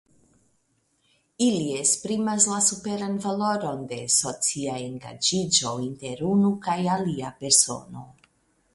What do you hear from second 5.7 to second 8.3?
inter unu kaj alia persono.